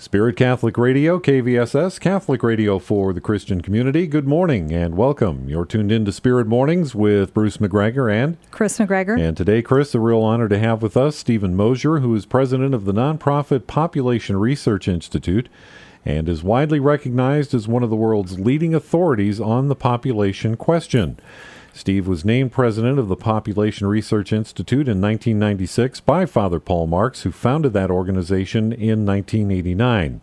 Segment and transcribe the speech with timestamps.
[0.00, 4.06] Spirit Catholic Radio, KVSS, Catholic Radio for the Christian community.
[4.06, 5.46] Good morning and welcome.
[5.46, 9.20] You're tuned in to Spirit Mornings with Bruce McGregor and Chris McGregor.
[9.20, 12.72] And today, Chris, a real honor to have with us Steven Mosher, who is president
[12.72, 15.50] of the nonprofit Population Research Institute
[16.06, 21.18] and is widely recognized as one of the world's leading authorities on the population question.
[21.80, 27.22] Steve was named president of the Population Research Institute in 1996 by Father Paul Marx,
[27.22, 30.20] who founded that organization in 1989.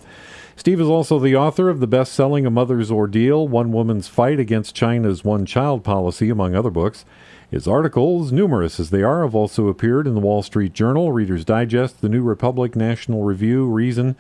[0.56, 4.40] Steve is also the author of the best selling A Mother's Ordeal One Woman's Fight
[4.40, 7.06] Against China's One Child Policy, among other books.
[7.50, 11.44] His articles, numerous as they are, have also appeared in the Wall Street Journal, Reader's
[11.44, 14.16] Digest, The New Republic, National Review, Reason,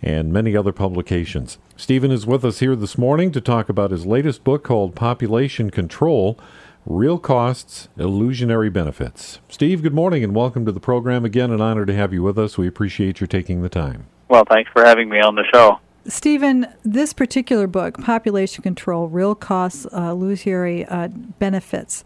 [0.00, 1.58] and many other publications.
[1.76, 5.70] Steven is with us here this morning to talk about his latest book called Population
[5.70, 6.38] Control
[6.90, 9.40] Real Costs, Illusionary Benefits.
[9.50, 11.22] Steve, good morning and welcome to the program.
[11.22, 12.56] Again, an honor to have you with us.
[12.56, 14.06] We appreciate your taking the time.
[14.28, 15.80] Well, thanks for having me on the show.
[16.06, 22.04] Steven, this particular book, Population Control Real Costs, uh, Illusionary uh, Benefits,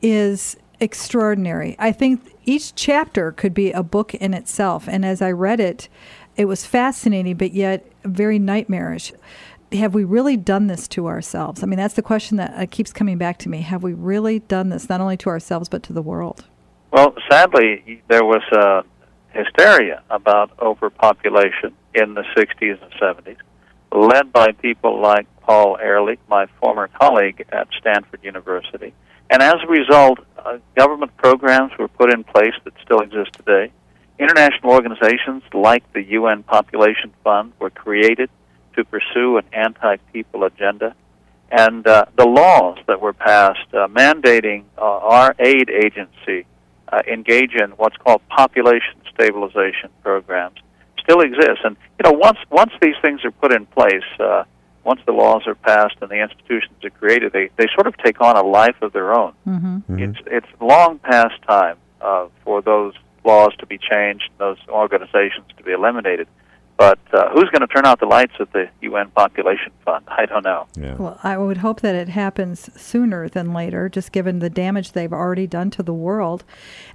[0.00, 1.74] is extraordinary.
[1.80, 4.88] I think each chapter could be a book in itself.
[4.88, 5.88] And as I read it,
[6.36, 9.12] it was fascinating, but yet very nightmarish
[9.72, 11.62] have we really done this to ourselves?
[11.62, 13.60] I mean, that's the question that uh, keeps coming back to me.
[13.62, 16.44] Have we really done this, not only to ourselves, but to the world?
[16.90, 18.84] Well, sadly, there was a
[19.32, 23.36] hysteria about overpopulation in the 60s and 70s,
[23.92, 28.92] led by people like Paul Ehrlich, my former colleague at Stanford University.
[29.30, 33.70] And as a result, uh, government programs were put in place that still exist today.
[34.18, 38.28] International organizations like the UN Population Fund were created
[38.76, 40.94] to pursue an anti people agenda.
[41.50, 46.46] And uh, the laws that were passed uh, mandating uh, our aid agency
[46.88, 50.58] uh, engage in what's called population stabilization programs
[51.02, 51.60] still exist.
[51.64, 54.44] And you know, once once these things are put in place, uh,
[54.84, 58.20] once the laws are passed and the institutions are created, they they sort of take
[58.20, 59.32] on a life of their own.
[59.46, 59.76] Mm-hmm.
[59.76, 59.98] Mm-hmm.
[59.98, 65.62] It's it's long past time uh, for those laws to be changed, those organizations to
[65.62, 66.26] be eliminated.
[66.80, 70.02] But uh, who's going to turn out the lights at the UN Population Fund?
[70.08, 70.66] I don't know.
[70.78, 70.94] Yeah.
[70.94, 75.12] Well, I would hope that it happens sooner than later, just given the damage they've
[75.12, 76.42] already done to the world.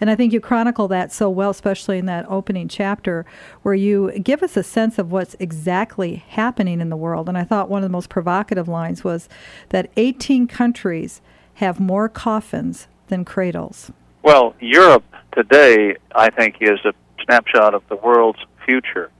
[0.01, 3.27] And I think you chronicle that so well, especially in that opening chapter,
[3.61, 7.29] where you give us a sense of what's exactly happening in the world.
[7.29, 9.29] And I thought one of the most provocative lines was
[9.69, 11.21] that 18 countries
[11.55, 13.91] have more coffins than cradles.
[14.23, 16.93] Well, Europe today, I think, is a
[17.23, 19.11] snapshot of the world's future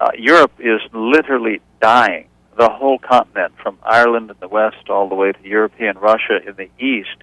[0.00, 2.28] uh, Europe is literally dying.
[2.56, 6.54] The whole continent, from Ireland in the west all the way to European Russia in
[6.56, 7.16] the east,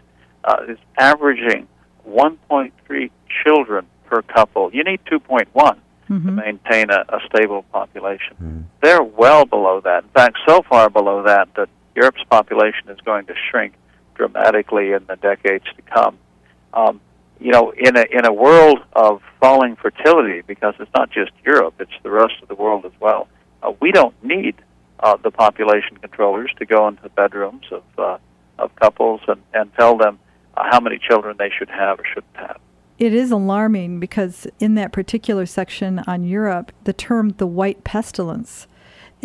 [0.43, 1.67] uh, is averaging
[2.07, 3.11] 1.3
[3.43, 4.73] children per couple.
[4.73, 6.25] You need 2.1 mm-hmm.
[6.25, 8.35] to maintain a, a stable population.
[8.41, 8.61] Mm-hmm.
[8.81, 10.03] They're well below that.
[10.03, 13.73] In fact, so far below that that Europe's population is going to shrink
[14.15, 16.17] dramatically in the decades to come.
[16.73, 17.01] Um,
[17.39, 21.75] you know, in a in a world of falling fertility, because it's not just Europe,
[21.79, 23.27] it's the rest of the world as well.
[23.61, 24.55] Uh, we don't need
[24.99, 28.17] uh, the population controllers to go into the bedrooms of uh,
[28.57, 30.17] of couples and, and tell them
[30.55, 32.59] uh, how many children they should have or shouldn't have.
[32.97, 38.67] It is alarming because in that particular section on Europe, the term the white pestilence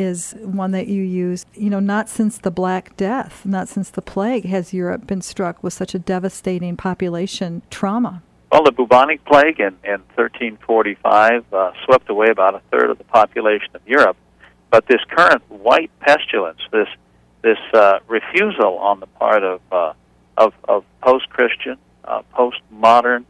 [0.00, 1.44] is one that you use.
[1.54, 5.62] You know, not since the Black Death, not since the plague has Europe been struck
[5.62, 8.22] with such a devastating population trauma.
[8.50, 13.04] Well, the bubonic plague in, in 1345 uh, swept away about a third of the
[13.04, 14.16] population of Europe.
[14.70, 16.88] But this current white pestilence, this
[17.42, 19.92] this uh, refusal on the part of uh,
[20.36, 23.26] of, of post-Christian, uh, post-modern,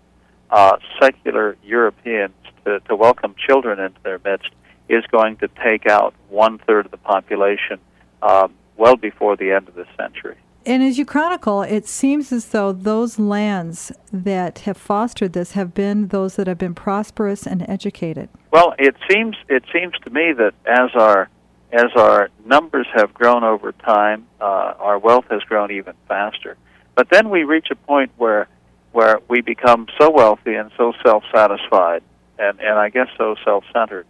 [0.51, 4.51] uh, secular Europeans to, to welcome children into their midst,
[4.91, 7.79] is going to take out one third of the population
[8.23, 10.37] um, well before the end of this century.
[10.67, 15.73] And as you chronicle, it seems as though those lands that have fostered this have
[15.73, 18.29] been those that have been prosperous and educated.
[18.51, 21.31] Well, it seems it seems to me that as our
[21.73, 26.57] as our numbers have grown over time, uh, our wealth has grown even faster.
[26.95, 28.49] But then we reach a point where
[28.93, 32.03] where we become so wealthy and so self satisfied
[32.39, 34.07] and, and I guess so self centered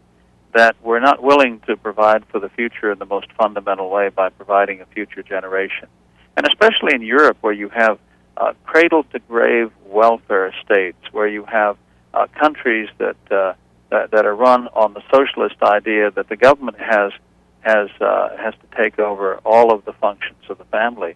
[0.52, 4.28] that we're not willing to provide for the future in the most fundamental way by
[4.30, 5.88] providing a future generation.
[6.36, 7.98] And especially in Europe, where you have
[8.36, 11.76] uh, cradle to grave welfare states, where you have
[12.14, 13.54] uh, countries that, uh,
[13.90, 17.12] that that are run on the socialist idea that the government has
[17.60, 21.14] has uh, has to take over all of the functions of the family.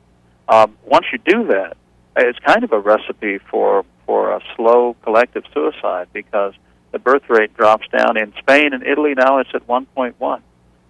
[0.48, 1.76] Um, once you do that,
[2.16, 6.54] it's kind of a recipe for for a slow collective suicide because
[6.94, 8.16] the birth rate drops down.
[8.16, 10.14] In Spain and Italy now it's at 1.1.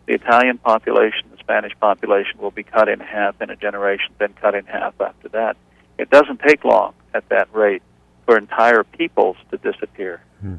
[0.06, 4.34] the Italian population, the Spanish population will be cut in half in a generation, then
[4.34, 5.56] cut in half after that.
[5.98, 7.80] It doesn't take long at that rate
[8.26, 10.20] for entire peoples to disappear.
[10.42, 10.56] Hmm.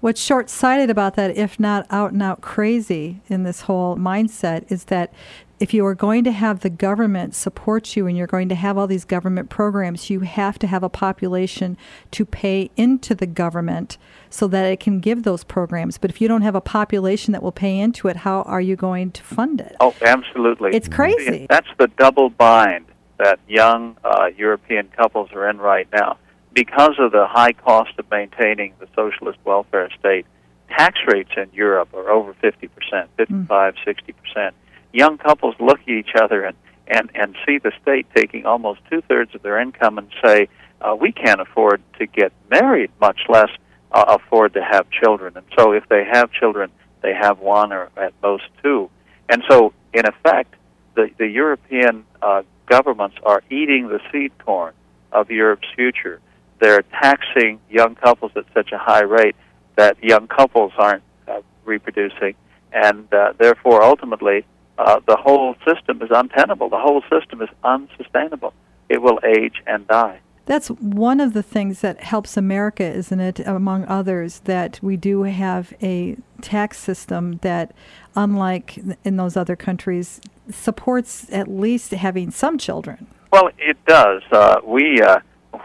[0.00, 4.70] What's short sighted about that, if not out and out crazy in this whole mindset,
[4.70, 5.12] is that
[5.58, 8.78] if you are going to have the government support you and you're going to have
[8.78, 11.76] all these government programs, you have to have a population
[12.12, 13.98] to pay into the government
[14.30, 15.98] so that it can give those programs.
[15.98, 18.76] But if you don't have a population that will pay into it, how are you
[18.76, 19.74] going to fund it?
[19.80, 20.76] Oh, absolutely.
[20.76, 21.48] It's crazy.
[21.50, 22.86] That's the double bind
[23.18, 26.18] that young uh, European couples are in right now
[26.58, 30.26] because of the high cost of maintaining the socialist welfare state,
[30.68, 32.68] tax rates in Europe are over 50%,
[33.16, 34.14] 55, mm.
[34.36, 34.50] 60%.
[34.92, 36.56] Young couples look at each other and,
[36.88, 40.48] and, and see the state taking almost two thirds of their income and say,
[40.80, 43.50] uh, we can't afford to get married, much less
[43.92, 45.36] uh, afford to have children.
[45.36, 46.72] And so if they have children,
[47.02, 48.90] they have one or at most two.
[49.28, 50.56] And so, in effect,
[50.96, 54.74] the, the European uh, governments are eating the seed corn
[55.12, 56.20] of Europe's future
[56.60, 59.36] they're taxing young couples at such a high rate
[59.76, 62.34] that young couples aren't uh, reproducing,
[62.72, 64.44] and uh, therefore, ultimately,
[64.78, 66.68] uh, the whole system is untenable.
[66.68, 68.54] The whole system is unsustainable.
[68.88, 70.20] It will age and die.
[70.46, 75.24] That's one of the things that helps America, isn't it, among others, that we do
[75.24, 77.74] have a tax system that,
[78.16, 83.06] unlike in those other countries, supports at least having some children.
[83.30, 84.22] Well, it does.
[84.32, 85.18] Uh, we uh,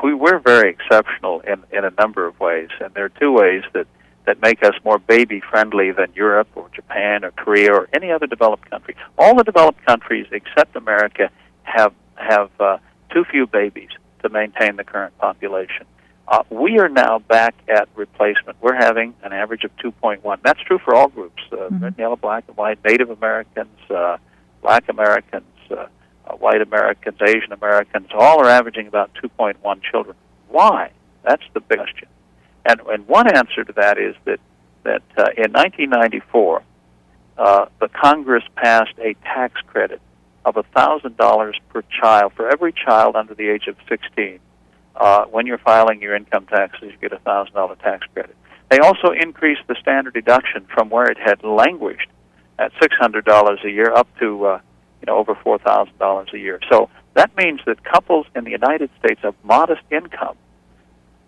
[0.03, 3.63] we we're very exceptional in in a number of ways, and there are two ways
[3.73, 3.87] that
[4.25, 8.27] that make us more baby friendly than Europe or Japan or Korea or any other
[8.27, 8.95] developed country.
[9.17, 11.29] All the developed countries except America
[11.63, 12.77] have have uh,
[13.11, 13.89] too few babies
[14.21, 15.85] to maintain the current population.
[16.27, 18.55] Uh, we are now back at replacement.
[18.61, 20.39] We're having an average of 2.1.
[20.41, 21.83] That's true for all groups: uh, mm-hmm.
[21.83, 24.17] red, yellow, black, and white, Native Americans, uh,
[24.61, 25.87] Black Americans, uh,
[26.25, 30.15] uh, white Americans, Asian Americans, all are averaging about 2.1 children.
[30.49, 30.91] Why?
[31.23, 32.07] That's the big question.
[32.65, 34.39] And, and one answer to that is that,
[34.83, 36.63] that uh, in 1994,
[37.37, 40.01] uh, the Congress passed a tax credit
[40.45, 44.39] of $1,000 per child for every child under the age of 16.
[44.95, 48.35] Uh, when you're filing your income taxes, you get a $1,000 tax credit.
[48.69, 52.09] They also increased the standard deduction from where it had languished
[52.59, 54.59] at $600 a year up to uh,
[55.03, 56.61] you know, over four thousand dollars a year.
[56.71, 60.38] So that means that couples in the United States of modest income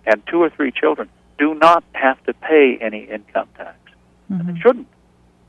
[0.06, 3.78] and two or three children do not have to pay any income tax.
[4.32, 4.40] Mm-hmm.
[4.40, 4.88] And they shouldn't,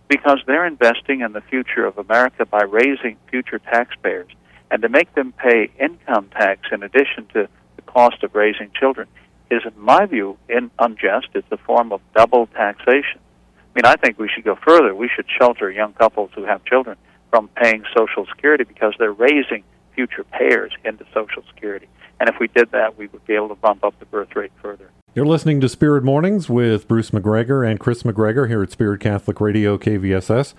[0.08, 4.28] because they're investing in the future of America by raising future taxpayers.
[4.72, 9.06] And to make them pay income tax in addition to the cost of raising children
[9.52, 11.28] is, in my view, in unjust.
[11.34, 13.20] It's a form of double taxation.
[13.20, 14.92] I mean, I think we should go further.
[14.92, 16.96] We should shelter young couples who have children
[17.36, 19.62] from paying Social Security because they're raising
[19.94, 21.86] future payers into Social Security.
[22.18, 24.52] And if we did that, we would be able to bump up the birth rate
[24.62, 24.90] further.
[25.14, 29.38] You're listening to Spirit Mornings with Bruce McGregor and Chris McGregor here at Spirit Catholic
[29.38, 30.54] Radio KVSS.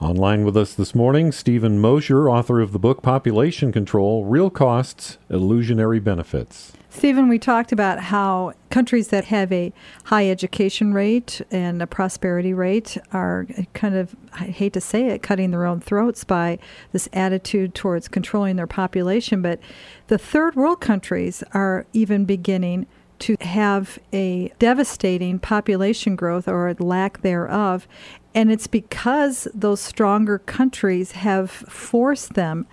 [0.00, 5.18] Online with us this morning, Steven Mosher, author of the book Population Control Real Costs,
[5.28, 6.72] Illusionary Benefits.
[6.88, 9.72] Steven, we talked about how countries that have a
[10.04, 15.24] high education rate and a prosperity rate are kind of, I hate to say it,
[15.24, 16.60] cutting their own throats by
[16.92, 19.42] this attitude towards controlling their population.
[19.42, 19.58] But
[20.06, 22.86] the third world countries are even beginning
[23.20, 27.88] to have a devastating population growth or lack thereof.
[28.34, 32.66] And it's because those stronger countries have forced them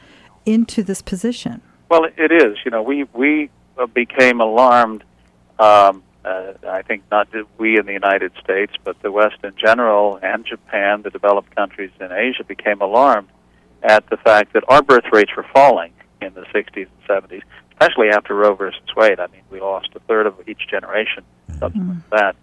[0.46, 1.62] into this position.
[1.90, 2.58] Well, it is.
[2.66, 3.50] You know, we, we
[3.94, 5.04] became alarmed.
[5.60, 10.20] Um, uh, I think not we in the United States, but the West in general,
[10.22, 13.30] and Japan, the developed countries in Asia, became alarmed
[13.84, 17.44] at the fact that our birth rates were falling in the 60s and 70s,
[17.74, 19.20] especially after Roe versus Wade.
[19.20, 21.24] I mean, we lost a third of each generation
[21.60, 22.00] subsequent mm-hmm.
[22.00, 22.36] to that,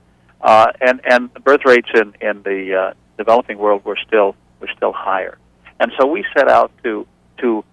[0.43, 4.93] uh, and and birth rates in in the uh, developing world were still were still
[4.93, 5.39] higher,
[5.81, 7.07] and so we set out to
[7.39, 7.65] to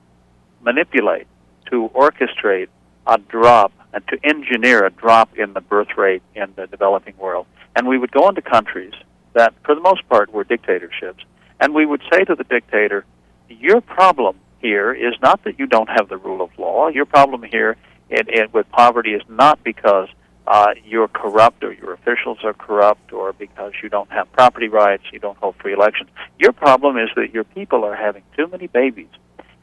[0.61, 1.27] manipulate,
[1.71, 2.67] to orchestrate
[3.07, 7.47] a drop and to engineer a drop in the birth rate in the developing world.
[7.75, 8.93] And we would go into countries
[9.33, 11.23] that, for the most part, were dictatorships,
[11.59, 13.05] and we would say to the dictator,
[13.47, 16.89] Your problem here is not that you don't have the rule of law.
[16.89, 17.77] Your problem here
[18.09, 20.09] in, with poverty is not because
[20.48, 25.03] uh, you're corrupt or your officials are corrupt or because you don't have property rights,
[25.12, 26.10] you don't hold free elections.
[26.39, 29.10] Your problem is that your people are having too many babies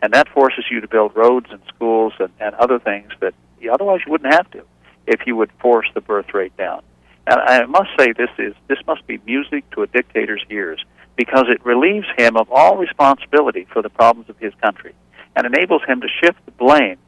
[0.01, 3.35] and that forces you to build roads and schools and, and other things that
[3.73, 4.63] otherwise you wouldn't have to
[5.09, 6.83] if you would force the birth rate down.
[7.27, 10.85] And I must say this is this must be music to a dictator's ears
[11.17, 14.95] because it relieves him of all responsibility for the problems of his country
[15.35, 16.99] and enables him to shift the blame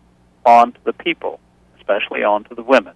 [0.44, 1.38] onto the people,
[1.78, 2.94] especially onto the women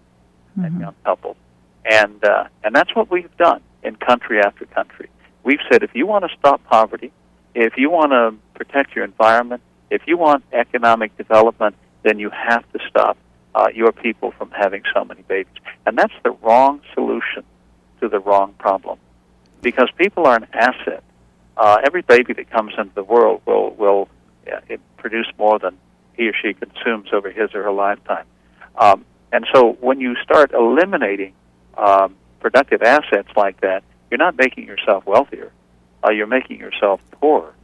[0.53, 0.65] mm-hmm.
[0.65, 1.37] and young couples.
[1.85, 5.09] And uh, and that's what we've done in country after country.
[5.43, 7.13] We've said if you want to stop poverty,
[7.55, 12.65] if you want to protect your environment, if you want economic development, then you have
[12.73, 13.17] to stop
[13.55, 15.53] uh, your people from having so many babies.
[15.87, 17.45] And that's the wrong solution
[18.01, 18.99] to the wrong problem.
[19.61, 21.03] Because people are an asset.
[21.57, 24.09] Uh, every baby that comes into the world will, will
[24.51, 25.77] uh, produce more than
[26.15, 28.25] he or she consumes over his or her lifetime.
[28.77, 31.35] Um, and so when you start eliminating
[31.77, 35.51] um, productive assets like that, you're not making yourself wealthier.
[36.05, 37.55] Uh, you're making yourself poorer.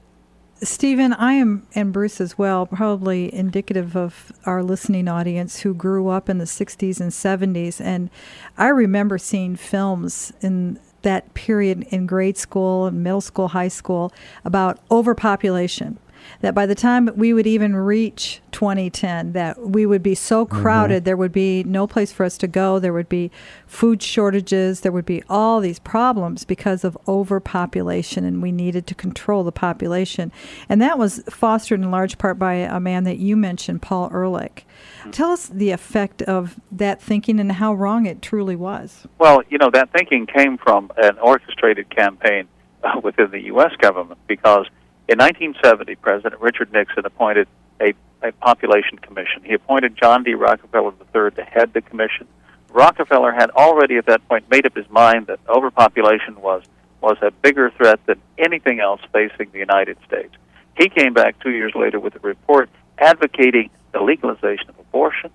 [0.61, 6.09] Steven, I am, and Bruce as well, probably indicative of our listening audience who grew
[6.09, 7.81] up in the 60s and 70s.
[7.81, 8.11] And
[8.57, 14.13] I remember seeing films in that period in grade school, and middle school, high school
[14.45, 15.99] about overpopulation
[16.41, 20.61] that by the time we would even reach 2010 that we would be so mm-hmm.
[20.61, 21.05] crowded mm-hmm.
[21.05, 23.31] there would be no place for us to go there would be
[23.67, 28.95] food shortages there would be all these problems because of overpopulation and we needed to
[28.95, 30.33] control the population
[30.69, 34.65] and that was fostered in large part by a man that you mentioned Paul Ehrlich
[35.11, 39.07] Tell us the effect of that thinking and how wrong it truly was.
[39.19, 42.49] Well, you know, that thinking came from an orchestrated campaign
[42.83, 43.73] uh, within the U.S.
[43.81, 44.67] government because
[45.09, 47.49] in 1970, President Richard Nixon appointed
[47.81, 49.43] a, a population commission.
[49.43, 50.35] He appointed John D.
[50.35, 52.29] Rockefeller III to head the commission.
[52.69, 56.63] Rockefeller had already at that point made up his mind that overpopulation was
[57.01, 60.35] was a bigger threat than anything else facing the United States.
[60.77, 65.31] He came back two years later with a report advocating the legalization of abortion,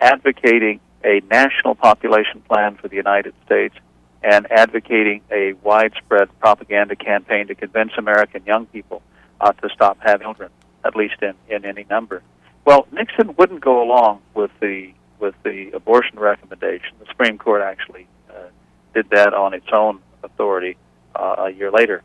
[0.00, 3.74] advocating a national population plan for the United States,
[4.22, 9.02] and advocating a widespread propaganda campaign to convince American young people
[9.40, 10.50] uh, to stop having children,
[10.84, 12.22] at least in, in any number.
[12.64, 16.94] Well, Nixon wouldn't go along with the with the abortion recommendation.
[17.00, 18.48] The Supreme Court actually uh,
[18.92, 20.76] did that on its own authority
[21.14, 22.02] uh, a year later.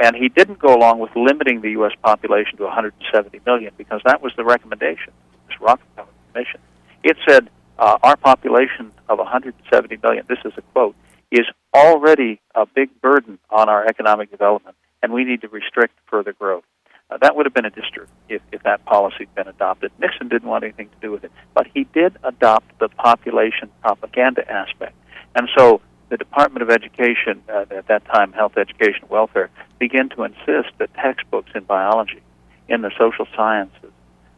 [0.00, 1.92] And he didn't go along with limiting the U.S.
[2.02, 5.12] population to 170 million because that was the recommendation,
[5.46, 6.60] this Rockefeller Commission.
[7.04, 10.96] It said uh, our population of 170 million, this is a quote,
[11.30, 16.32] is already a big burden on our economic development and we need to restrict further
[16.32, 16.64] growth.
[17.10, 19.90] Uh, that would have been a disaster if, if that policy had been adopted.
[19.98, 24.48] Nixon didn't want anything to do with it, but he did adopt the population propaganda
[24.50, 24.94] aspect.
[25.34, 30.24] And so the Department of Education, uh, at that time, Health, Education, Welfare, began to
[30.24, 32.22] insist that textbooks in biology,
[32.68, 33.92] in the social sciences,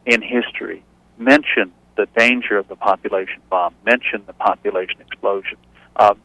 [0.05, 0.83] in history,
[1.17, 5.57] mention the danger of the population bomb, mention the population explosion.
[5.95, 6.15] Uh,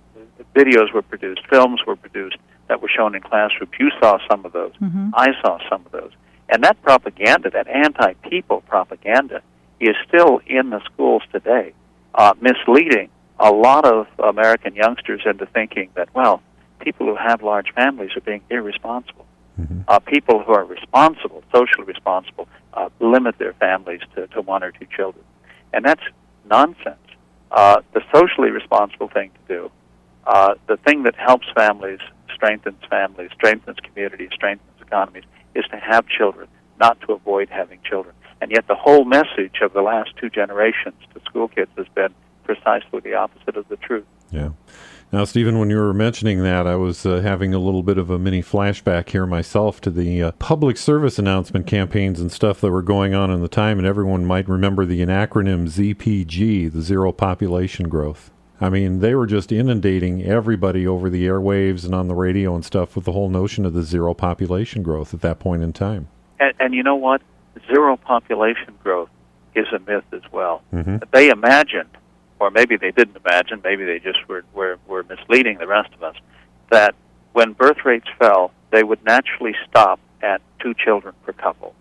[0.55, 2.37] videos were produced, films were produced
[2.69, 3.73] that were shown in classrooms.
[3.79, 4.73] You saw some of those.
[4.81, 5.11] Mm-hmm.
[5.15, 6.13] I saw some of those.
[6.49, 9.43] And that propaganda, that anti people propaganda,
[9.81, 11.73] is still in the schools today,
[12.15, 16.43] uh, misleading a lot of American youngsters into thinking that, well,
[16.81, 19.27] people who have large families are being irresponsible.
[19.61, 19.81] Mm-hmm.
[19.89, 24.73] Uh, people who are responsible, socially responsible, uh, limit their families to, to one or
[24.73, 25.25] two children.
[25.73, 26.03] And that's
[26.49, 26.97] nonsense.
[27.51, 29.71] Uh, the socially responsible thing to do,
[30.27, 32.01] uh, the thing that helps families
[32.39, 36.49] strengthens families, strengthens communities, strengthens economies, is to have children,
[36.81, 38.15] not to avoid having children.
[38.41, 42.15] And yet, the whole message of the last two generations to school kids has been
[42.45, 44.07] precisely the opposite of the truth.
[44.31, 44.51] Yeah.
[45.11, 48.11] Now, Steven, when you were mentioning that, I was uh, having a little bit of
[48.11, 52.71] a mini flashback here myself to the uh, public service announcement campaigns and stuff that
[52.71, 57.11] were going on in the time, and everyone might remember the acronym ZPG, the Zero
[57.11, 58.31] Population Growth.
[58.61, 62.65] I mean, they were just inundating everybody over the airwaves and on the radio and
[62.65, 66.09] stuff with the whole notion of the zero population growth at that point in time.
[66.41, 67.23] And, and you know what?
[67.67, 69.11] Zero population growth
[69.55, 70.63] is a myth as well.
[70.73, 70.97] Mm-hmm.
[71.13, 71.91] They imagined,
[72.41, 76.03] or maybe they didn't imagine, maybe they just were, were, were misleading the rest of
[76.03, 76.17] us,
[76.71, 76.95] that
[77.33, 81.75] when birth rates fell, they would naturally stop at two children per couple.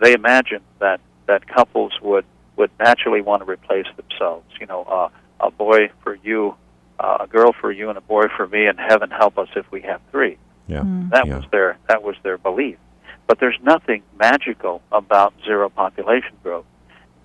[0.00, 2.24] They imagined that, that couples would,
[2.56, 4.46] would naturally want to replace themselves.
[4.60, 5.08] You know, uh,
[5.40, 6.54] a boy for you,
[6.98, 9.70] uh, a girl for you, and a boy for me, and heaven help us if
[9.70, 10.38] we have three.
[10.66, 10.80] Yeah.
[10.80, 11.10] Mm.
[11.10, 11.36] That yeah.
[11.36, 12.78] was their that was their belief.
[13.26, 16.64] But there's nothing magical about zero population growth.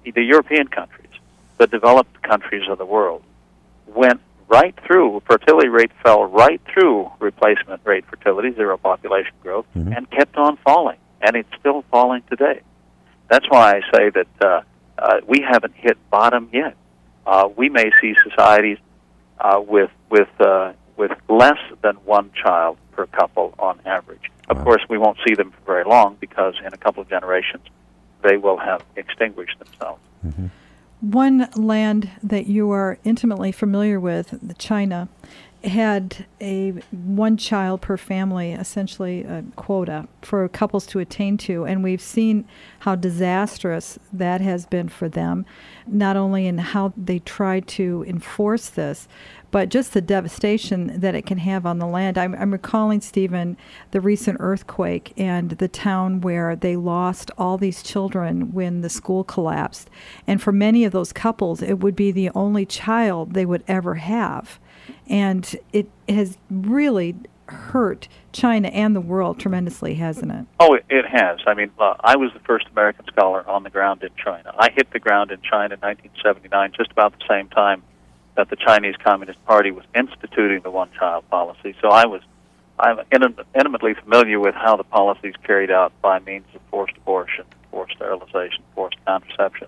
[0.03, 1.11] The European countries,
[1.57, 3.23] the developed countries of the world,
[3.87, 9.93] went right through fertility rate fell right through replacement rate fertility, zero population growth, mm-hmm.
[9.93, 12.61] and kept on falling, and it's still falling today.
[13.29, 14.61] That's why I say that uh,
[14.97, 16.75] uh, we haven't hit bottom yet
[17.25, 18.77] uh, we may see societies
[19.39, 24.31] uh, with with uh, with less than one child per couple on average.
[24.49, 24.63] Of Wow.
[24.65, 27.63] course, we won't see them for very long because in a couple of generations
[28.21, 30.01] they will have extinguished themselves.
[31.01, 35.09] One land that you are intimately familiar with, the China,
[35.63, 41.83] had a one child per family, essentially a quota for couples to attain to, and
[41.83, 42.45] we've seen
[42.79, 45.45] how disastrous that has been for them,
[45.87, 49.07] not only in how they try to enforce this,
[49.51, 52.17] but just the devastation that it can have on the land.
[52.17, 53.55] I'm, I'm recalling, Steven,
[53.91, 59.23] the recent earthquake and the town where they lost all these children when the school
[59.23, 59.91] collapsed.
[60.25, 63.95] And for many of those couples, it would be the only child they would ever
[63.95, 64.59] have.
[65.07, 67.15] And it has really
[67.47, 70.45] hurt China and the world tremendously, hasn't it?
[70.59, 71.39] Oh, it, has.
[71.45, 74.53] I mean, uh, I was the first American scholar on the ground in China.
[74.57, 77.83] I hit the ground in China in 1979, just about the same time
[78.35, 81.75] that the Chinese Communist Party was instituting the one-child policy.
[81.81, 82.21] So I was,
[82.79, 87.45] I'm intimately familiar with how the policy is carried out by means of forced abortion,
[87.69, 89.67] forced sterilization, forced contraception.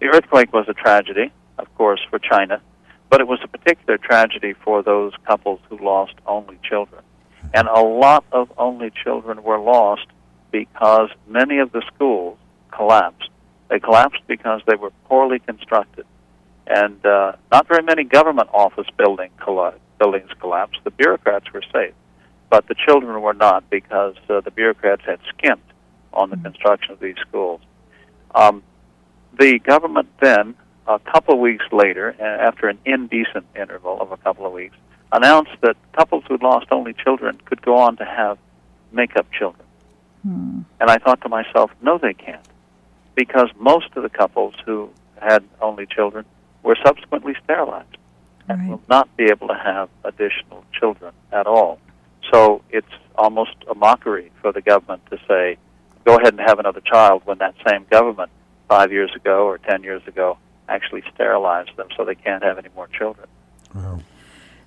[0.00, 2.62] The earthquake was a tragedy, of course, for China,
[3.10, 7.02] but it was a particular tragedy for those couples who lost only children.
[7.54, 10.06] And a lot of only children were lost
[10.50, 12.38] because many of the schools
[12.70, 13.30] collapsed.
[13.68, 16.06] They collapsed because they were poorly constructed.
[16.66, 20.80] And uh, not very many government office building colla- buildings collapsed.
[20.84, 21.94] The bureaucrats were safe,
[22.50, 25.70] but the children were not because uh, the bureaucrats had skimped
[26.12, 27.60] on the construction of these schools.
[28.34, 28.62] Um,
[29.38, 30.54] the government then,
[30.88, 34.74] a couple of weeks later, after an indecent interval of a couple of weeks,
[35.12, 38.38] announced that couples who'd lost only children could go on to have
[38.90, 39.66] make-up children.
[40.22, 40.60] Hmm.
[40.80, 42.44] And I thought to myself, no, they can't,
[43.14, 44.90] because most of the couples who
[45.20, 46.24] had only children
[46.62, 47.96] were subsequently sterilized
[48.48, 48.70] and Right.
[48.70, 51.78] will not be able to have additional children at all.
[52.32, 55.58] So it's almost a mockery for the government to say,
[56.04, 58.30] go ahead and have another child when that same government
[58.68, 62.68] five years ago or ten years ago actually sterilized them so they can't have any
[62.74, 63.28] more children.
[63.74, 64.00] Wow.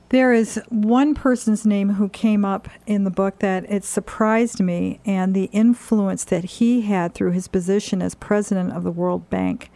[0.09, 4.99] There is one person's name who came up in the book that it surprised me,
[5.05, 9.71] and the influence that he had through his position as president of the World Bank,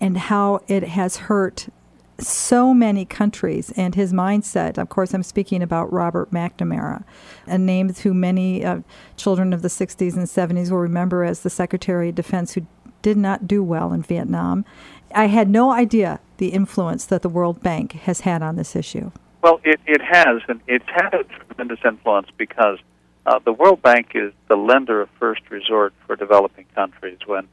[0.00, 1.68] and how it has hurt
[2.18, 4.78] so many countries and his mindset.
[4.78, 7.02] Of course, I'm speaking about Robert McNamara,
[7.46, 8.80] a name who many uh,
[9.16, 12.64] children of the 60s and 70s will remember as the Secretary of Defense who
[13.02, 14.64] did not do well in Vietnam.
[15.14, 19.10] I had no idea the influence that the World Bank has had on this issue.
[19.42, 22.78] Well, it, it has, and it's had a tremendous influence because
[23.26, 27.18] uh, the World Bank is the lender of first resort for developing countries.
[27.26, 27.48] When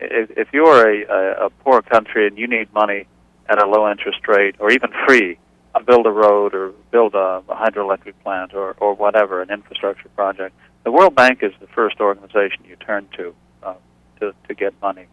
[0.00, 3.06] if, if you're a, a, a poor country and you need money
[3.48, 5.38] at a low interest rate or even free,
[5.74, 10.08] uh, build a road or build a, a hydroelectric plant or, or whatever, an infrastructure
[10.10, 13.74] project, the World Bank is the first organization you turn to uh,
[14.20, 15.06] to, to get money.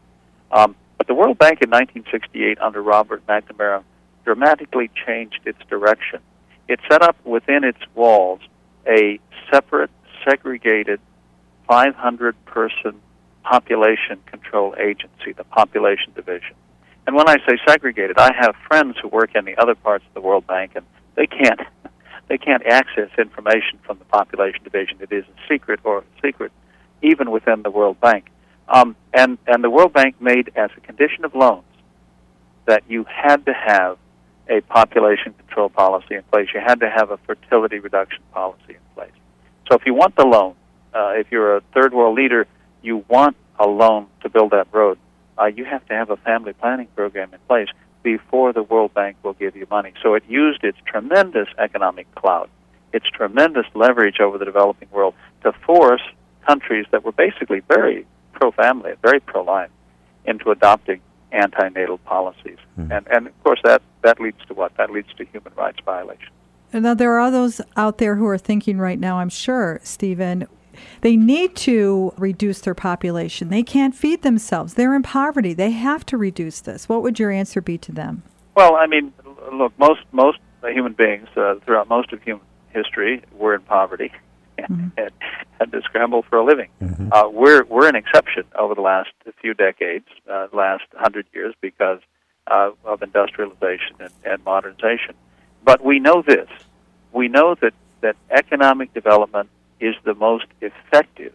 [0.52, 3.84] Um, but the World Bank in 1968 under Robert McNamara
[4.24, 6.22] dramatically changed its direction.
[6.70, 8.40] It set up within its walls
[8.88, 9.20] a
[9.52, 9.90] separate,
[10.24, 11.02] segregated,
[11.68, 13.02] 500 person
[13.44, 16.56] population control agency, the Population Division.
[17.06, 20.14] And when I say segregated, I have friends who work in the other parts of
[20.14, 20.86] the World Bank, and
[21.16, 21.60] they can't
[22.30, 25.00] they can't access information from the Population Division.
[25.02, 26.54] It is a secret or secret
[27.02, 28.30] even within the World Bank.
[28.74, 31.64] Um, and and the World Bank made as a condition of loans
[32.66, 34.00] that you had to have
[34.50, 36.50] a population control policy in place.
[36.56, 39.12] You had to have a fertility reduction policy in place.
[39.70, 40.56] So if you want the loan,
[40.92, 42.48] uh, if you're a third world leader,
[42.82, 44.98] you want a loan to build that road.
[45.38, 47.70] Uh, you have to have a family planning program in place
[48.02, 49.94] before the World Bank will give you money.
[50.02, 52.50] So it used its tremendous economic clout,
[52.92, 56.02] its tremendous leverage over the developing world to force
[56.48, 58.06] countries that were basically very
[58.44, 59.70] pro-family, very pro-life,
[60.26, 61.00] into adopting
[61.32, 62.58] anti-natal policies.
[62.76, 62.92] Hmm.
[62.92, 64.76] And, and of course, that, that leads to what?
[64.76, 66.30] That leads to human rights violations.
[66.74, 70.48] Now, there are those out there who are thinking right now, I'm sure, Steven,
[71.02, 73.50] they need to reduce their population.
[73.50, 74.74] They can't feed themselves.
[74.74, 75.54] They're in poverty.
[75.54, 76.90] They have to reduce this.
[76.90, 78.24] What would your answer be to them?
[78.56, 79.14] Well, I mean,
[79.54, 84.12] look, most most human beings uh, throughout most of human history were in poverty
[84.70, 85.12] and, and
[85.60, 86.70] had to scramble for a living.
[86.82, 87.10] Mhm.
[87.12, 89.10] Uh, we're we're an exception over the last
[89.42, 92.00] few decades, uh, last hundred years, because
[92.48, 95.16] uh, of industrialization and, and modernization.
[95.64, 96.50] But we know this:
[97.12, 99.50] we know that that economic development
[99.80, 101.34] is the most effective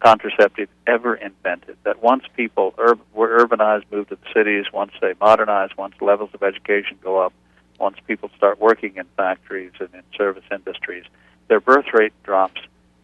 [0.00, 1.76] contraceptive ever invented.
[1.84, 6.30] That once people ur- were urbanized, moved to the cities, once they modernize, once levels
[6.34, 7.32] of education go up,
[7.80, 11.04] once people start working in factories and in service industries,
[11.48, 12.60] their birth rate drops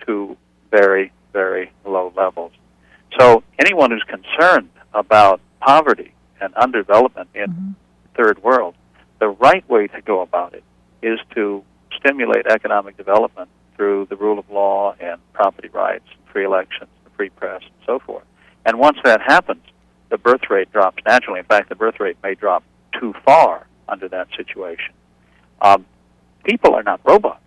[0.06, 0.36] to
[0.70, 2.52] very, very low levels.
[3.18, 7.70] So anyone who's concerned about poverty and underdevelopment in mm-hmm.
[8.16, 8.74] third world,
[9.18, 10.64] the right way to go about it
[11.02, 11.62] is to
[11.96, 17.30] stimulate economic development through the rule of law and property rights, free elections, the free
[17.30, 18.24] press, and so forth.
[18.66, 19.62] And once that happens,
[20.10, 21.38] the birth rate drops naturally.
[21.38, 22.62] In fact, the birth rate may drop
[22.98, 24.92] too far under that situation.
[25.62, 25.86] Um,
[26.44, 27.40] people are not robots.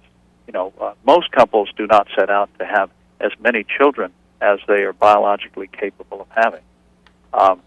[0.47, 4.59] You know, uh, most couples do not set out to have as many children as
[4.67, 6.61] they are biologically capable of having.
[7.33, 7.61] Um,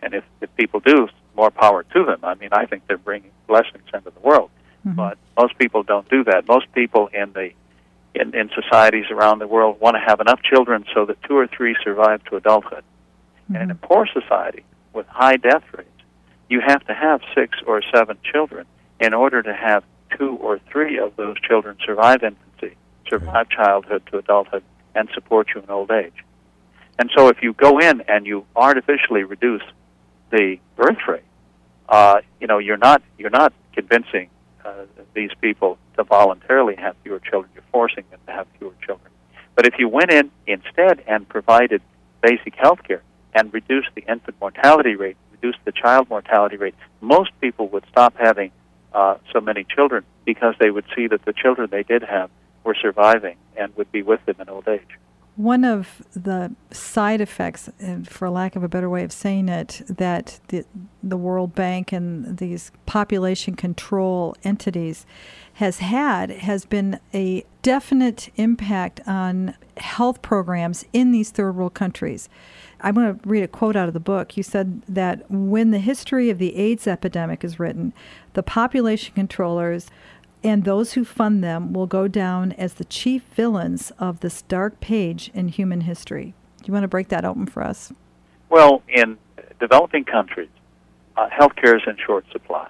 [0.00, 2.20] and if, if people do, more power to them.
[2.22, 4.50] I mean, I think they're bringing blessings into the world.
[4.86, 4.96] Mm-hmm.
[4.96, 6.46] But most people don't do that.
[6.48, 7.50] Most people in the
[8.14, 11.46] in, in societies around the world want to have enough children so that two or
[11.46, 12.84] three survive to adulthood.
[13.44, 13.54] Mm-hmm.
[13.54, 15.88] And in a poor society with high death rates,
[16.50, 18.66] you have to have six or seven children
[19.00, 19.82] in order to have
[20.18, 22.76] two or three of those children survive infancy,
[23.08, 24.62] survive childhood to adulthood,
[24.94, 26.24] and support you in old age.
[26.98, 29.62] And so if you go in and you artificially reduce
[30.30, 31.22] the birth rate,
[31.88, 34.30] uh, you know, you're not you're not convincing
[34.64, 37.50] uh, these people to voluntarily have fewer children.
[37.54, 39.10] You're forcing them to have fewer children.
[39.54, 41.82] But if you went in instead and provided
[42.22, 43.02] basic health care
[43.34, 48.14] and reduced the infant mortality rate, reduced the child mortality rate, most people would stop
[48.18, 48.52] having
[48.94, 52.30] uh, so many children because they would see that the children they did have
[52.64, 54.98] were surviving and would be with them in old age.
[55.36, 57.70] One of the side effects,
[58.04, 60.66] for lack of a better way of saying it, that the,
[61.02, 65.06] the World Bank and these population control entities
[65.54, 72.28] has had has been a definite impact on health programs in these third world countries.
[72.82, 74.36] I'm going to read a quote out of the book.
[74.36, 77.94] You said that when the history of the AIDS epidemic is written,
[78.34, 79.88] the population controllers
[80.44, 84.80] and those who fund them will go down as the chief villains of this dark
[84.80, 86.34] page in human history.
[86.58, 87.92] Do you want to break that open for us?
[88.48, 89.18] Well, in
[89.60, 90.50] developing countries,
[91.16, 92.68] uh, healthcare is in short supply.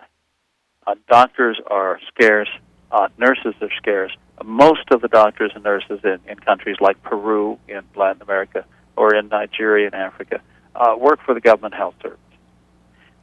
[0.87, 2.48] Uh, doctors are scarce,
[2.90, 4.12] uh, nurses are scarce.
[4.44, 8.64] Most of the doctors and nurses in, in countries like Peru, in Latin America,
[8.96, 10.40] or in Nigeria and Africa
[10.75, 12.18] uh, work for the government health service.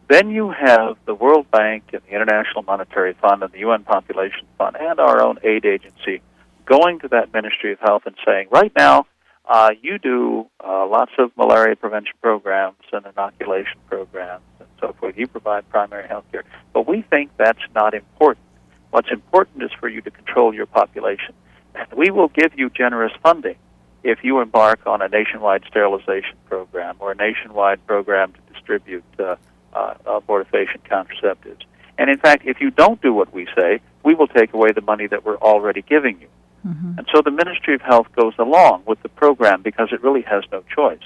[0.10, 4.48] Then you have the World Bank and the International Monetary Fund and the UN Population
[4.58, 6.22] Fund and our own aid agency
[6.66, 9.06] going to that Ministry of Health and saying, right now,
[9.46, 15.16] uh, you do uh, lots of malaria prevention programs and inoculation programs and so forth.
[15.16, 16.44] You provide primary health care.
[16.74, 18.46] But we think that's not important.
[18.90, 21.36] What's important is for you to control your population.
[21.76, 23.58] And we will give you generous funding
[24.04, 29.36] if you embark on a nationwide sterilization program or a nationwide program to distribute uh,
[29.74, 31.64] uh, abortifacient contraceptives.
[31.98, 34.82] And in fact, if you don't do what we say, we will take away the
[34.82, 36.28] money that we're already giving you.
[36.66, 37.00] Mm-hmm.
[37.00, 40.44] And so the Ministry of Health goes along with the program because it really has
[40.52, 41.02] no choice,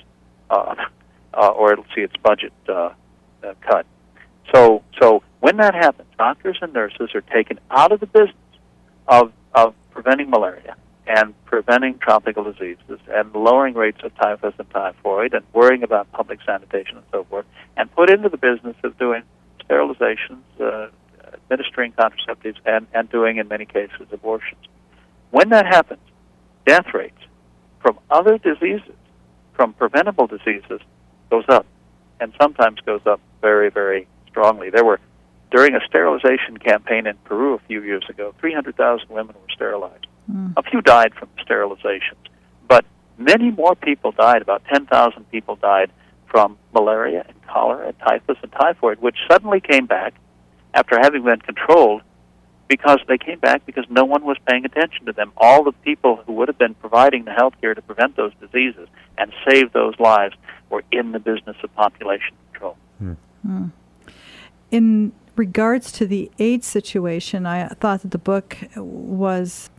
[0.50, 0.76] uh,
[1.34, 2.92] uh, or it'll see its budget uh,
[3.44, 3.86] uh, cut.
[4.54, 8.36] So, so when that happens, doctors and nurses are taken out of the business
[9.08, 10.76] of of preventing malaria
[11.08, 16.40] and preventing tropical diseases and lowering rates of typhus and typhoid and worrying about public
[16.46, 19.24] sanitation and so forth, and put into the business of doing
[19.64, 20.88] sterilizations, uh,
[21.34, 24.62] administering contraceptives, and, and doing, in many cases, abortions.
[25.32, 26.02] When that happens,
[26.66, 27.20] death rates
[27.82, 28.96] from other diseases,
[29.54, 30.80] from preventable diseases,
[31.30, 31.66] goes up,
[32.20, 34.70] and sometimes goes up very, very strongly.
[34.70, 35.00] There were,
[35.52, 40.08] during a sterilization campaign in Peru a few years ago, 300,000 women were sterilized.
[40.32, 40.54] Mm.
[40.58, 42.24] A few died from sterilizations,
[42.68, 42.86] but
[43.18, 44.42] many more people died.
[44.42, 45.92] About 10,000 people died
[46.28, 50.16] from malaria and cholera and typhus and typhoid, which suddenly came back
[50.74, 52.02] after having been controlled
[52.68, 55.32] because they came back because no one was paying attention to them.
[55.38, 58.88] All the people who would have been providing the health care to prevent those diseases
[59.18, 60.36] and save those lives
[60.70, 62.78] were in the business of population control.
[63.02, 63.18] Mm.
[63.48, 63.72] Mm.
[64.72, 69.70] In regards to the AIDS situation, I thought that the book was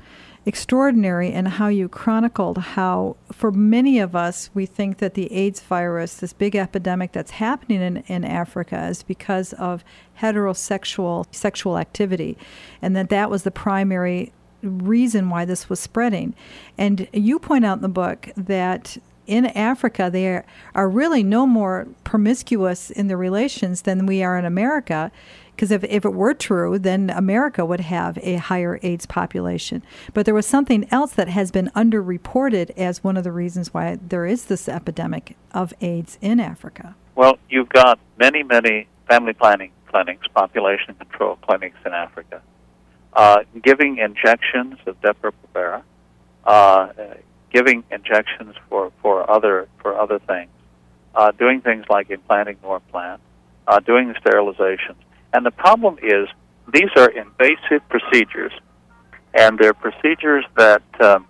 [0.46, 5.60] extraordinary in how you chronicled how, for many of us, we think that the AIDS
[5.60, 9.84] virus, this big epidemic that's happening in, in Africa, is because of
[10.20, 12.36] heterosexual sexual activity,
[12.82, 16.34] and that that was the primary reason why this was spreading.
[16.76, 20.26] And you point out in the book that in Africa, they
[20.74, 25.10] are, really no more promiscuous in their relations than we are in America.
[25.54, 29.82] Because if, if it were true, then America would have a higher AIDS population.
[30.12, 33.98] But there was something else that has been underreported as one of the reasons why
[34.00, 36.96] there is this epidemic of AIDS in Africa.
[37.14, 42.42] Well, you've got many, many family planning clinics, population control clinics in Africa,
[43.12, 45.82] uh, giving injections of Depo-Provera,
[46.44, 46.88] uh,
[47.52, 50.50] giving injections for, for other for other things,
[51.14, 53.18] uh, doing things like implanting Norplant,
[53.68, 54.96] uh, doing sterilizations.
[55.34, 56.28] And the problem is
[56.72, 58.52] these are invasive procedures,
[59.34, 61.26] and they're procedures that um,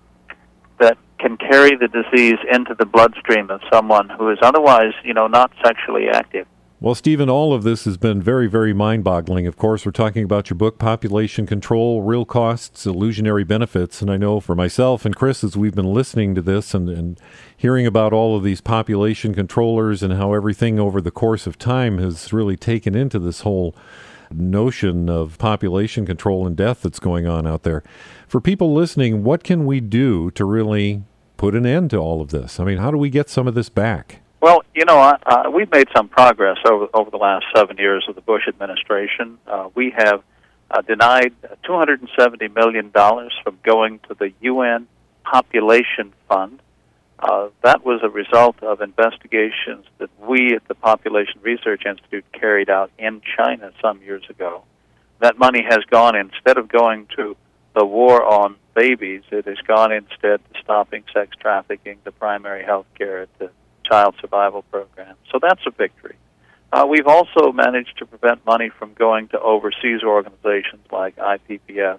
[0.79, 5.27] that can carry the disease into the bloodstream of someone who is otherwise, you know,
[5.27, 6.47] not sexually active.
[6.81, 9.47] Well, Steven, all of this has been very, very mind boggling.
[9.47, 14.03] Of course, we're talking about your book, Population Control Real Costs, Illusionary Benefits.
[14.03, 17.19] And I know for myself and Chris, as we've been listening to this and, and
[17.57, 21.99] hearing about all of these population controllers and how everything over the course of time
[21.99, 23.75] has really taken into this whole
[24.33, 27.85] notion of population control and death that's going on out there.
[28.27, 31.05] For people listening, what can we do to really
[31.37, 32.59] put an end to all of this?
[32.59, 34.24] I mean, how do we get some of this back?
[34.45, 38.15] Well, you know, uh, we've made some progress over over the last seven years of
[38.15, 39.39] the Bush administration.
[39.47, 40.23] Uh, we have
[40.71, 44.87] uh, denied 270 million dollars from going to the UN
[45.23, 46.61] Population Fund.
[47.19, 52.69] Uh, that was a result of investigations that we at the Population Research Institute carried
[52.69, 54.65] out in China some years ago.
[55.21, 57.35] That money has gone instead of going to
[57.75, 62.87] the war on babies, it has gone instead to stopping sex trafficking, the primary health
[62.99, 63.51] care, the
[63.85, 65.17] child survival program.
[65.31, 66.17] So that's a victory.
[66.73, 71.99] Uh, we've also managed to prevent money from going to overseas organizations like IPPF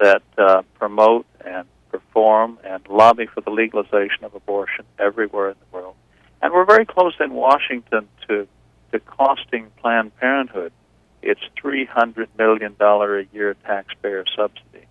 [0.00, 5.76] that uh, promote and perform and lobby for the legalization of abortion everywhere in the
[5.76, 5.94] world.
[6.40, 8.48] And we're very close in Washington to,
[8.90, 10.72] to costing Planned Parenthood
[11.22, 14.86] its $300 million a year taxpayer subsidy.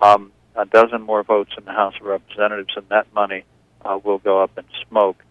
[0.00, 3.44] Um, a dozen more votes in the House of Representatives, and that money
[3.84, 5.22] uh, will go up in smoke.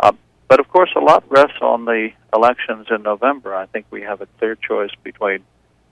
[0.00, 0.12] Uh,
[0.48, 3.54] but of course, a lot rests on the elections in November.
[3.54, 5.44] I think we have a clear choice between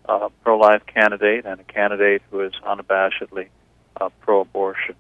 [0.08, 3.48] a uh, pro-life candidate and a candidate who is unabashedly
[4.00, 4.94] uh, pro-abortion,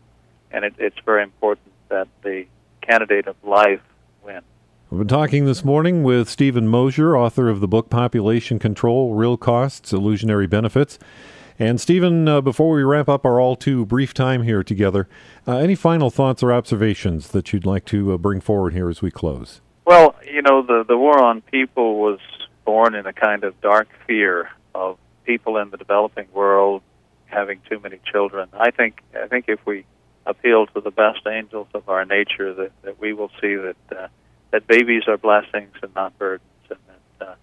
[0.50, 2.46] and it, it's very important that the
[2.82, 3.80] candidate of life
[4.24, 4.40] win.
[4.90, 9.36] We've been talking this morning with Steven Mosher, author of the book Population Control Real
[9.36, 10.98] Costs, Illusionary Benefits.
[11.58, 15.08] And Steven, uh, before we wrap up our all too brief time here together,
[15.46, 19.02] uh, any final thoughts or observations that you'd like to uh, bring forward here as
[19.02, 19.60] we close?
[19.84, 22.18] Well, you know, the the war on people was
[22.64, 26.82] born in a kind of dark fear of people in the developing world
[27.26, 28.48] having too many children.
[28.52, 29.84] I think I think if we
[30.26, 34.08] appeal to the best angels of our nature, that, that we will see that uh,
[34.50, 37.34] that babies are blessings and not burdens, and that uh,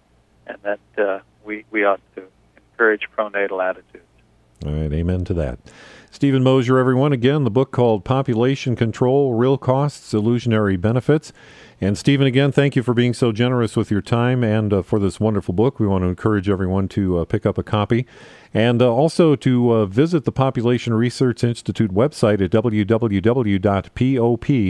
[0.46, 2.24] and that uh, we we ought to
[2.56, 4.04] encourage pronatal attitudes.
[4.66, 5.58] All right, amen to that.
[6.14, 7.12] Steven Mosher, everyone.
[7.12, 11.32] Again, the book called Population Control Real Costs, Illusionary Benefits.
[11.80, 15.00] And Steven, again, thank you for being so generous with your time and uh, for
[15.00, 15.80] this wonderful book.
[15.80, 18.06] We want to encourage everyone to uh, pick up a copy
[18.54, 23.90] and uh, also to uh, visit the Population Research Institute website at www.pop,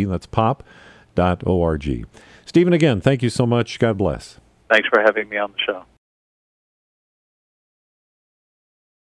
[0.09, 2.07] that's pop.org.
[2.47, 3.79] Steven, again, thank you so much.
[3.79, 4.41] God bless.
[4.71, 5.85] Thanks for having me on the show.